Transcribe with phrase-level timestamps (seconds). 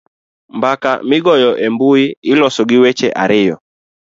[0.57, 3.55] mbaka migoyo e mbui iloso gi weche ariyo